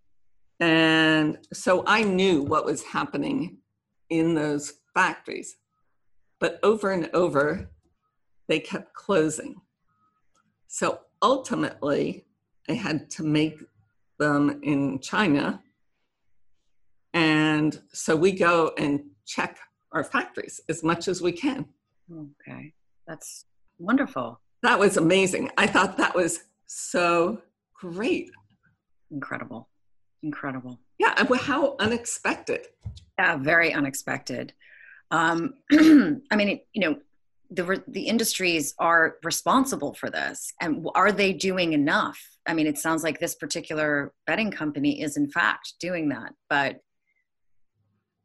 And 0.64 1.38
so 1.52 1.84
I 1.86 2.02
knew 2.02 2.42
what 2.42 2.64
was 2.64 2.82
happening 2.82 3.58
in 4.10 4.34
those 4.34 4.74
factories. 4.94 5.56
But 6.40 6.58
over 6.62 6.92
and 6.92 7.10
over, 7.14 7.70
they 8.48 8.60
kept 8.60 8.94
closing. 8.94 9.60
So 10.68 11.00
ultimately, 11.22 12.26
I 12.68 12.72
had 12.72 13.10
to 13.10 13.22
make 13.22 13.58
them 14.18 14.60
in 14.62 15.00
China. 15.00 15.62
And 17.12 17.80
so 17.92 18.16
we 18.16 18.32
go 18.32 18.72
and 18.78 19.04
check 19.26 19.58
our 19.92 20.04
factories 20.04 20.60
as 20.68 20.82
much 20.82 21.08
as 21.08 21.22
we 21.22 21.32
can. 21.32 21.66
Okay, 22.12 22.72
that's 23.06 23.46
wonderful. 23.78 24.40
That 24.64 24.78
was 24.78 24.96
amazing. 24.96 25.50
I 25.58 25.66
thought 25.66 25.98
that 25.98 26.14
was 26.14 26.40
so 26.64 27.42
great. 27.74 28.30
Incredible. 29.10 29.68
Incredible. 30.22 30.80
Yeah. 30.98 31.22
How 31.38 31.76
unexpected. 31.78 32.68
Yeah, 33.18 33.36
very 33.36 33.74
unexpected. 33.74 34.54
Um, 35.10 35.56
I 35.70 36.36
mean, 36.36 36.60
you 36.72 36.80
know, 36.80 36.96
the 37.50 37.84
the 37.88 38.04
industries 38.08 38.74
are 38.78 39.16
responsible 39.22 39.92
for 39.92 40.08
this, 40.08 40.50
and 40.62 40.88
are 40.94 41.12
they 41.12 41.34
doing 41.34 41.74
enough? 41.74 42.18
I 42.46 42.54
mean, 42.54 42.66
it 42.66 42.78
sounds 42.78 43.02
like 43.02 43.20
this 43.20 43.34
particular 43.34 44.14
bedding 44.26 44.50
company 44.50 45.02
is 45.02 45.18
in 45.18 45.30
fact 45.30 45.74
doing 45.78 46.08
that, 46.08 46.32
but 46.48 46.80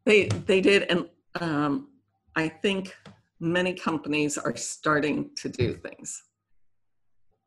they 0.06 0.28
they 0.48 0.62
did, 0.62 0.84
and 0.84 1.10
um, 1.42 1.90
I 2.38 2.48
think 2.48 2.96
many 3.42 3.74
companies 3.74 4.38
are 4.38 4.56
starting 4.56 5.32
to 5.36 5.50
do 5.50 5.74
things. 5.74 6.24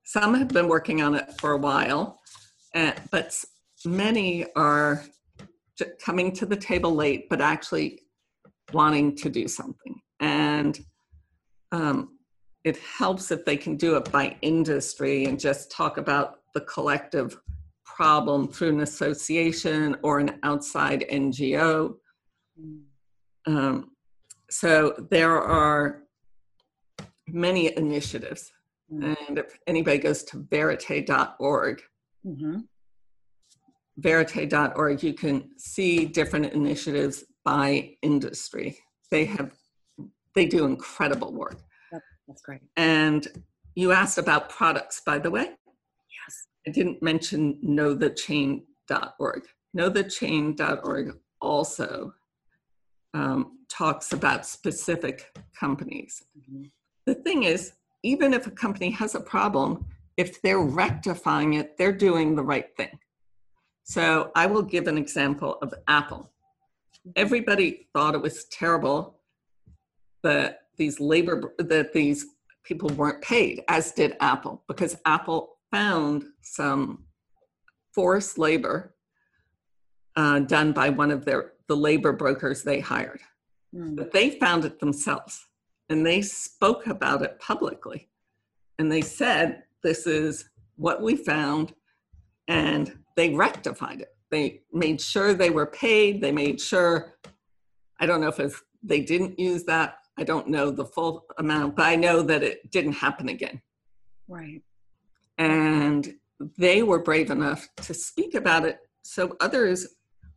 Some 0.04 0.34
have 0.34 0.48
been 0.48 0.68
working 0.68 1.02
on 1.02 1.14
it 1.14 1.32
for 1.40 1.52
a 1.52 1.58
while, 1.58 2.20
and, 2.74 2.94
but 3.10 3.36
many 3.84 4.46
are 4.56 5.04
coming 6.00 6.32
to 6.32 6.46
the 6.46 6.56
table 6.56 6.94
late, 6.94 7.28
but 7.28 7.40
actually 7.40 8.02
wanting 8.72 9.16
to 9.16 9.28
do 9.28 9.48
something. 9.48 10.00
And 10.20 10.78
um, 11.72 12.18
it 12.64 12.78
helps 12.78 13.30
if 13.30 13.44
they 13.44 13.56
can 13.56 13.76
do 13.76 13.96
it 13.96 14.10
by 14.12 14.36
industry 14.42 15.24
and 15.24 15.38
just 15.38 15.70
talk 15.70 15.98
about 15.98 16.40
the 16.54 16.60
collective 16.62 17.38
problem 17.84 18.48
through 18.48 18.70
an 18.70 18.80
association 18.80 19.96
or 20.02 20.18
an 20.18 20.38
outside 20.42 21.04
NGO. 21.10 21.94
Um, 23.46 23.90
so 24.50 25.06
there 25.10 25.40
are 25.40 26.02
many 27.28 27.76
initiatives 27.76 28.52
Mm-hmm. 28.92 29.14
And 29.28 29.38
if 29.38 29.58
anybody 29.66 29.98
goes 29.98 30.22
to 30.24 30.46
verite.org, 30.50 31.82
mm-hmm. 32.26 32.58
verite.org, 33.98 35.02
you 35.02 35.14
can 35.14 35.50
see 35.56 36.04
different 36.04 36.52
initiatives 36.52 37.24
by 37.44 37.96
industry. 38.02 38.78
They 39.10 39.24
have, 39.26 39.52
they 40.34 40.46
do 40.46 40.64
incredible 40.64 41.32
work. 41.32 41.58
That's 42.28 42.42
great. 42.42 42.60
And 42.76 43.26
you 43.74 43.92
asked 43.92 44.18
about 44.18 44.48
products, 44.48 45.02
by 45.04 45.18
the 45.18 45.30
way. 45.30 45.44
Yes. 45.44 46.46
I 46.66 46.70
didn't 46.70 47.02
mention 47.02 47.58
knowthechain.org. 47.64 49.42
Knowthechain.org 49.76 51.18
also 51.40 52.12
um, 53.14 53.58
talks 53.68 54.12
about 54.12 54.46
specific 54.46 55.36
companies. 55.58 56.22
Mm-hmm. 56.38 56.64
The 57.06 57.14
thing 57.14 57.42
is, 57.42 57.72
even 58.02 58.34
if 58.34 58.46
a 58.46 58.50
company 58.50 58.90
has 58.90 59.14
a 59.14 59.20
problem, 59.20 59.84
if 60.16 60.42
they're 60.42 60.60
rectifying 60.60 61.54
it, 61.54 61.76
they're 61.78 61.92
doing 61.92 62.34
the 62.34 62.42
right 62.42 62.74
thing. 62.76 62.98
So 63.84 64.30
I 64.34 64.46
will 64.46 64.62
give 64.62 64.86
an 64.86 64.98
example 64.98 65.58
of 65.62 65.74
Apple. 65.88 66.30
Everybody 67.16 67.88
thought 67.92 68.14
it 68.14 68.22
was 68.22 68.44
terrible 68.44 69.18
that 70.22 70.60
these 70.76 71.00
labor 71.00 71.54
that 71.58 71.92
these 71.92 72.26
people 72.64 72.88
weren't 72.90 73.22
paid, 73.22 73.62
as 73.68 73.92
did 73.92 74.16
Apple, 74.20 74.62
because 74.68 74.96
Apple 75.04 75.56
found 75.70 76.24
some 76.42 77.04
forced 77.92 78.38
labor 78.38 78.94
uh, 80.14 80.40
done 80.40 80.72
by 80.72 80.90
one 80.90 81.10
of 81.10 81.24
their 81.24 81.52
the 81.68 81.76
labor 81.76 82.12
brokers 82.12 82.62
they 82.62 82.80
hired. 82.80 83.20
Mm. 83.74 83.96
But 83.96 84.12
they 84.12 84.30
found 84.38 84.64
it 84.64 84.78
themselves 84.78 85.46
and 85.92 86.04
they 86.04 86.22
spoke 86.22 86.86
about 86.86 87.22
it 87.22 87.38
publicly. 87.38 88.08
And 88.78 88.90
they 88.90 89.02
said, 89.02 89.64
This 89.82 90.06
is 90.06 90.48
what 90.76 91.02
we 91.02 91.14
found, 91.14 91.74
and 92.48 92.98
they 93.16 93.34
rectified 93.34 94.00
it. 94.00 94.16
They 94.30 94.62
made 94.72 95.00
sure 95.00 95.34
they 95.34 95.50
were 95.50 95.66
paid. 95.66 96.20
They 96.20 96.32
made 96.32 96.60
sure, 96.60 97.14
I 98.00 98.06
don't 98.06 98.22
know 98.22 98.32
if 98.36 98.62
they 98.82 99.02
didn't 99.02 99.38
use 99.38 99.64
that. 99.64 99.98
I 100.18 100.24
don't 100.24 100.48
know 100.48 100.70
the 100.70 100.86
full 100.86 101.26
amount, 101.38 101.76
but 101.76 101.86
I 101.86 101.96
know 101.96 102.22
that 102.22 102.42
it 102.42 102.70
didn't 102.70 102.94
happen 102.94 103.28
again. 103.28 103.60
Right. 104.26 104.62
And 105.38 106.14
they 106.58 106.82
were 106.82 107.02
brave 107.02 107.30
enough 107.30 107.68
to 107.76 107.94
speak 107.94 108.34
about 108.34 108.64
it 108.64 108.78
so 109.02 109.36
others 109.40 109.86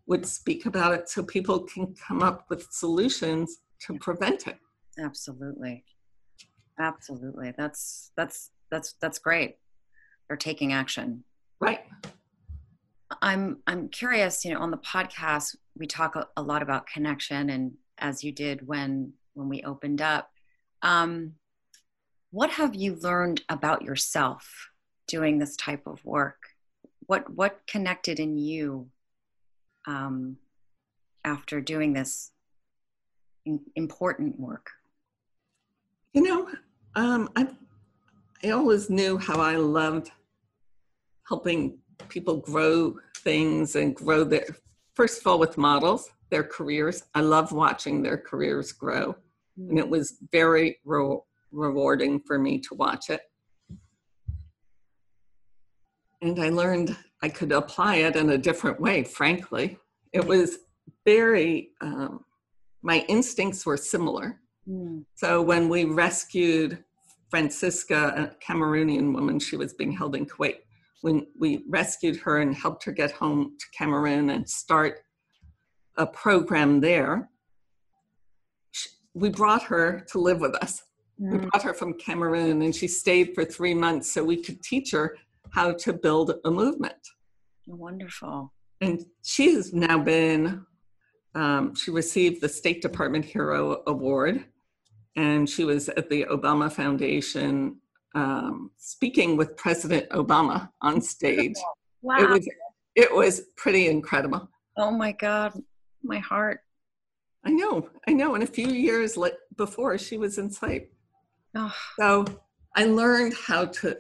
would 0.08 0.26
speak 0.26 0.65
about 0.65 0.94
it 0.94 1.10
so 1.10 1.24
people 1.24 1.62
can 1.62 1.96
come 1.96 2.22
up 2.22 2.46
with 2.50 2.68
solutions 2.72 3.58
to 3.80 3.98
prevent 4.00 4.48
it 4.48 4.58
absolutely. 4.99 5.84
Absolutely. 6.79 7.53
That's 7.58 8.12
that's 8.17 8.51
that's 8.71 8.93
that's 9.01 9.19
great. 9.19 9.58
They're 10.27 10.38
taking 10.38 10.73
action. 10.73 11.23
Right. 11.60 11.81
I'm 13.21 13.60
i'm 13.67 13.88
curious 13.89 14.43
you 14.43 14.51
know 14.51 14.60
on 14.60 14.71
the 14.71 14.77
podcast 14.77 15.55
we 15.77 15.86
talk 15.86 16.15
a, 16.15 16.27
a 16.36 16.41
lot 16.41 16.63
about 16.63 16.88
connection 16.88 17.51
and 17.51 17.73
as 17.99 18.23
you 18.23 18.31
did 18.31 18.67
when 18.67 19.13
when 19.36 19.47
we 19.47 19.62
opened 19.62 20.01
up 20.01 20.31
um, 20.81 21.34
what 22.29 22.51
have 22.51 22.75
you 22.75 22.95
learned 22.95 23.41
about 23.49 23.81
yourself 23.81 24.69
doing 25.08 25.39
this 25.39 25.55
type 25.55 25.88
of 25.88 26.03
work? 26.05 26.38
What 27.08 27.34
what 27.34 27.62
connected 27.67 28.19
in 28.19 28.38
you 28.38 28.89
um, 29.88 30.38
after 31.23 31.60
doing 31.60 31.93
this 31.93 32.31
important 33.75 34.39
work 34.39 34.69
you 36.15 36.21
know, 36.21 36.47
um, 36.95 37.30
I 37.36 37.47
I 38.43 38.51
always 38.51 38.89
knew 38.89 39.17
how 39.17 39.39
I 39.39 39.58
loved 39.58 40.12
helping 41.28 41.80
people 42.08 42.38
grow 42.38 42.95
things 43.17 43.75
and 43.75 43.93
grow 43.95 44.23
their 44.23 44.45
first 44.93 45.19
of 45.19 45.28
all 45.28 45.38
with 45.38 45.58
models 45.58 46.10
their 46.30 46.43
careers. 46.43 47.04
I 47.13 47.21
love 47.21 47.51
watching 47.51 48.01
their 48.01 48.17
careers 48.17 48.71
grow, 48.71 49.15
and 49.58 49.78
it 49.78 49.88
was 49.88 50.17
very 50.32 50.80
re- 50.86 51.19
rewarding 51.51 52.21
for 52.21 52.39
me 52.39 52.60
to 52.60 52.75
watch 52.75 53.10
it. 53.10 53.21
And 56.21 56.39
I 56.39 56.49
learned 56.49 56.95
I 57.21 57.30
could 57.30 57.51
apply 57.51 57.97
it 57.97 58.15
in 58.15 58.30
a 58.30 58.38
different 58.38 58.80
way. 58.80 59.04
Frankly, 59.04 59.78
it 60.13 60.25
was 60.25 60.60
very. 61.06 61.71
Um, 61.82 62.23
my 62.82 62.99
instincts 63.10 63.65
were 63.65 63.78
similar 63.78 64.39
Mm. 64.67 65.06
So 65.15 65.41
when 65.41 65.69
we 65.69 65.86
rescued 65.86 66.84
Francisca, 67.30 68.32
a 68.32 68.45
Cameroonian 68.45 69.13
woman, 69.13 69.39
she 69.39 69.58
was 69.58 69.73
being 69.73 69.91
held 69.91 70.15
in 70.15 70.25
Kuwait. 70.25 70.58
when 71.01 71.28
we 71.38 71.63
rescued 71.69 72.15
her 72.17 72.39
and 72.39 72.56
helped 72.56 72.84
her 72.84 72.91
get 72.91 73.12
home 73.12 73.56
to 73.60 73.65
Cameroon 73.78 74.32
and 74.32 74.49
start 74.49 75.01
a 75.97 76.08
program 76.08 76.80
there, 76.80 77.30
we 79.13 79.30
brought 79.30 79.62
her 79.63 80.04
to 80.12 80.19
live 80.19 80.39
with 80.39 80.56
us. 80.56 80.82
Mm. 81.21 81.32
We 81.32 81.38
brought 81.47 81.63
her 81.63 81.73
from 81.73 81.93
Cameroon 81.93 82.62
and 82.63 82.75
she 82.75 82.88
stayed 82.88 83.36
for 83.36 83.45
three 83.45 83.73
months 83.73 84.12
so 84.12 84.23
we 84.23 84.41
could 84.41 84.63
teach 84.63 84.91
her 84.91 85.15
how 85.51 85.73
to 85.73 85.93
build 85.93 86.34
a 86.43 86.51
movement. 86.51 87.01
Wonderful. 87.67 88.51
And 88.82 89.06
she's 89.23 89.73
now 89.73 89.99
been, 89.99 90.65
um, 91.36 91.75
she 91.75 91.91
received 91.91 92.41
the 92.41 92.49
State 92.49 92.82
Department 92.82 93.25
Hero 93.25 93.84
Award 93.88 94.45
and 95.15 95.49
she 95.49 95.63
was 95.63 95.89
at 95.89 96.10
the 96.10 96.25
Obama 96.25 96.71
Foundation 96.71 97.78
um, 98.15 98.71
speaking 98.78 99.36
with 99.36 99.58
President 99.58 100.10
Obama 100.10 100.69
on 100.82 101.01
stage. 101.01 101.56
Wow. 102.01 102.17
It 102.19 102.30
was, 102.30 102.49
it 102.95 103.15
was 103.15 103.41
pretty 103.58 103.88
incredible. 103.88 104.49
Oh 104.78 104.91
my 104.91 105.12
God, 105.12 105.54
my 106.04 106.19
heart. 106.19 106.62
I 107.45 107.51
know, 107.51 107.89
I 108.08 108.13
know. 108.13 108.34
And 108.36 108.43
a 108.43 108.47
few 108.47 108.67
years 108.67 109.17
before, 109.56 109.97
she 109.97 110.17
was 110.17 110.38
in 110.38 110.49
sight. 110.49 110.89
Oh. 111.56 111.73
So 111.99 112.25
I 112.75 112.86
learned 112.86 113.34
how 113.34 113.65
to, 113.65 113.97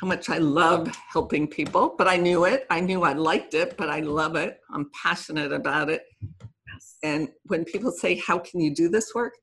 how 0.00 0.06
much 0.06 0.30
I 0.30 0.38
love 0.38 0.90
helping 1.08 1.46
people, 1.46 1.94
but 1.98 2.08
I 2.08 2.16
knew 2.16 2.44
it. 2.44 2.66
I 2.70 2.80
knew 2.80 3.02
I 3.02 3.12
liked 3.12 3.54
it, 3.54 3.76
but 3.76 3.90
I 3.90 4.00
love 4.00 4.36
it. 4.36 4.60
I'm 4.72 4.90
passionate 5.02 5.52
about 5.52 5.90
it. 5.90 6.04
Yes. 6.72 6.96
And 7.02 7.28
when 7.44 7.64
people 7.64 7.90
say, 7.90 8.16
How 8.16 8.38
can 8.38 8.60
you 8.60 8.74
do 8.74 8.88
this 8.88 9.14
work? 9.14 9.34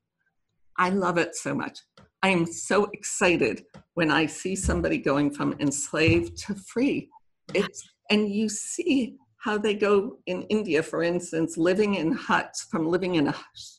I 0.78 0.90
love 0.90 1.18
it 1.18 1.34
so 1.34 1.54
much. 1.54 1.78
I 2.22 2.28
am 2.28 2.46
so 2.46 2.88
excited 2.92 3.64
when 3.94 4.10
I 4.10 4.26
see 4.26 4.54
somebody 4.54 4.98
going 4.98 5.30
from 5.32 5.56
enslaved 5.58 6.36
to 6.46 6.54
free. 6.54 7.08
It's, 7.54 7.88
and 8.10 8.32
you 8.32 8.48
see 8.48 9.16
how 9.38 9.58
they 9.58 9.74
go 9.74 10.18
in 10.26 10.42
India, 10.42 10.82
for 10.82 11.02
instance, 11.02 11.56
living 11.56 11.96
in 11.96 12.12
huts, 12.12 12.62
from 12.70 12.86
living 12.86 13.16
in 13.16 13.26
a 13.28 13.34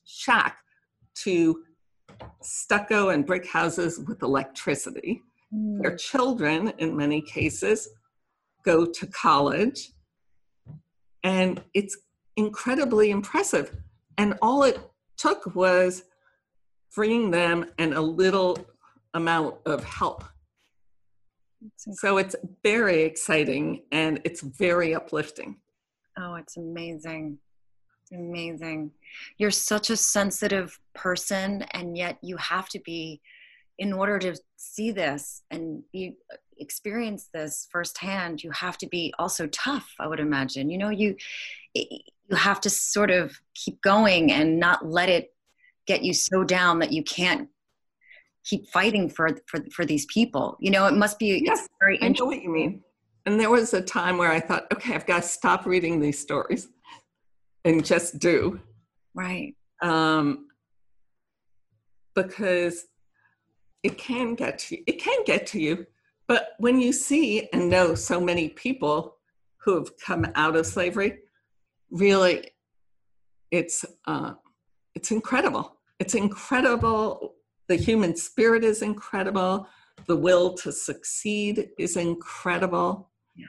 shack 0.05 0.57
to 1.23 1.63
stucco 2.41 3.09
and 3.09 3.25
brick 3.25 3.47
houses 3.47 3.99
with 3.99 4.21
electricity. 4.23 5.21
Mm. 5.53 5.81
Their 5.81 5.95
children, 5.95 6.73
in 6.79 6.97
many 6.97 7.21
cases, 7.21 7.87
go 8.65 8.85
to 8.85 9.07
college. 9.07 9.91
And 11.23 11.63
it's 11.73 11.97
incredibly 12.35 13.11
impressive. 13.11 13.77
And 14.17 14.37
all 14.41 14.63
it 14.63 14.79
took 15.17 15.55
was 15.55 16.03
freeing 16.93 17.31
them 17.31 17.65
and 17.77 17.93
a 17.93 18.01
little 18.01 18.57
amount 19.13 19.55
of 19.65 19.83
help 19.83 20.23
so 21.77 22.17
it's 22.17 22.35
very 22.63 23.03
exciting 23.03 23.83
and 23.91 24.19
it's 24.23 24.41
very 24.41 24.93
uplifting. 24.95 25.57
Oh, 26.17 26.35
it's 26.35 26.57
amazing. 26.57 27.37
Amazing. 28.11 28.91
You're 29.37 29.51
such 29.51 29.89
a 29.89 29.97
sensitive 29.97 30.79
person, 30.93 31.63
and 31.71 31.97
yet 31.97 32.17
you 32.21 32.37
have 32.37 32.69
to 32.69 32.79
be, 32.79 33.21
in 33.79 33.91
order 33.93 34.19
to 34.19 34.35
see 34.57 34.91
this 34.91 35.41
and 35.49 35.83
be 35.91 36.17
experience 36.59 37.29
this 37.33 37.67
firsthand, 37.71 38.43
you 38.43 38.51
have 38.51 38.77
to 38.77 38.87
be 38.87 39.13
also 39.17 39.47
tough, 39.47 39.89
I 39.99 40.07
would 40.07 40.19
imagine. 40.19 40.69
You 40.69 40.77
know, 40.77 40.89
you 40.89 41.15
you 41.73 42.35
have 42.35 42.61
to 42.61 42.69
sort 42.69 43.09
of 43.09 43.39
keep 43.55 43.81
going 43.81 44.31
and 44.31 44.59
not 44.59 44.85
let 44.85 45.09
it 45.09 45.33
get 45.87 46.03
you 46.03 46.13
so 46.13 46.43
down 46.43 46.79
that 46.79 46.91
you 46.91 47.03
can't 47.03 47.49
keep 48.43 48.67
fighting 48.69 49.09
for 49.09 49.37
for 49.47 49.63
for 49.71 49.85
these 49.85 50.05
people. 50.05 50.57
You 50.59 50.71
know 50.71 50.85
it 50.85 50.93
must 50.93 51.19
be 51.19 51.41
yes, 51.45 51.67
very 51.79 52.01
I 52.01 52.09
know 52.09 52.25
what 52.25 52.41
you 52.41 52.49
mean. 52.49 52.81
And 53.25 53.39
there 53.39 53.49
was 53.49 53.73
a 53.73 53.81
time 53.81 54.17
where 54.17 54.31
i 54.31 54.39
thought 54.39 54.67
okay 54.73 54.93
i've 54.95 55.05
got 55.05 55.23
to 55.23 55.27
stop 55.27 55.65
reading 55.65 55.99
these 55.99 56.19
stories 56.19 56.67
and 57.65 57.85
just 57.85 58.19
do. 58.19 58.59
Right. 59.13 59.55
Um 59.81 60.47
because 62.15 62.85
it 63.81 63.97
can 63.97 64.35
get 64.35 64.59
to 64.59 64.75
you 64.75 64.83
it 64.87 65.01
can 65.01 65.23
get 65.25 65.47
to 65.47 65.59
you 65.59 65.85
but 66.27 66.49
when 66.59 66.79
you 66.79 66.93
see 66.93 67.49
and 67.53 67.69
know 67.69 67.95
so 67.95 68.21
many 68.21 68.49
people 68.49 69.17
who 69.57 69.75
have 69.75 69.97
come 69.97 70.25
out 70.35 70.55
of 70.55 70.65
slavery 70.65 71.19
really 71.89 72.47
it's 73.51 73.85
uh, 74.07 74.33
it's 74.95 75.11
incredible 75.11 75.77
it's 75.99 76.15
incredible 76.15 77.35
the 77.67 77.75
human 77.75 78.15
spirit 78.15 78.63
is 78.63 78.81
incredible. 78.81 79.67
The 80.07 80.15
will 80.15 80.53
to 80.55 80.71
succeed 80.71 81.69
is 81.79 81.97
incredible. 81.97 83.09
Yeah. 83.35 83.45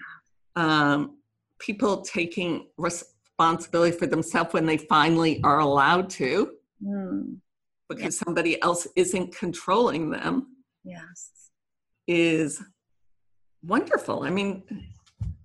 Um, 0.56 1.18
people 1.58 2.02
taking 2.02 2.68
responsibility 2.76 3.96
for 3.96 4.06
themselves 4.06 4.52
when 4.52 4.66
they 4.66 4.76
finally 4.76 5.40
are 5.42 5.58
allowed 5.58 6.10
to, 6.10 6.52
mm. 6.82 7.36
because 7.88 8.16
yeah. 8.16 8.24
somebody 8.24 8.62
else 8.62 8.86
isn't 8.94 9.34
controlling 9.34 10.10
them. 10.10 10.56
Yes. 10.84 11.30
Is 12.06 12.62
wonderful. 13.62 14.22
I 14.24 14.30
mean, 14.30 14.62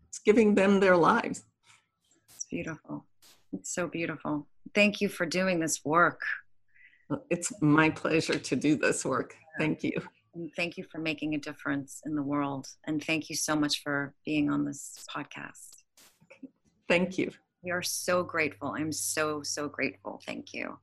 it's 0.10 0.20
giving 0.20 0.54
them 0.54 0.80
their 0.80 0.98
lives. 0.98 1.44
It's 2.36 2.46
beautiful. 2.46 3.06
It's 3.54 3.74
so 3.74 3.88
beautiful. 3.88 4.48
Thank 4.74 5.02
you 5.02 5.10
for 5.10 5.26
doing 5.26 5.60
this 5.60 5.84
work. 5.84 6.22
It's 7.30 7.52
my 7.62 7.90
pleasure 7.90 8.38
to 8.38 8.56
do 8.56 8.76
this 8.76 9.04
work. 9.04 9.36
Thank 9.58 9.84
you. 9.84 10.02
And 10.36 10.52
thank 10.56 10.78
you 10.78 10.84
for 10.84 11.00
making 11.00 11.34
a 11.34 11.40
difference 11.40 12.02
in 12.06 12.16
the 12.16 12.22
world. 12.22 12.68
And 12.86 13.04
thank 13.04 13.30
you 13.30 13.36
so 13.36 13.56
much 13.56 13.82
for 13.82 14.14
being 14.26 14.50
on 14.50 14.64
this 14.64 15.06
podcast. 15.14 15.84
Thank 16.88 17.18
you. 17.18 17.32
We 17.64 17.72
are 17.72 17.82
so 17.82 18.24
grateful. 18.24 18.70
I'm 18.78 18.92
so, 18.92 19.42
so 19.44 19.68
grateful. 19.68 20.22
Thank 20.26 20.54
you. 20.54 20.78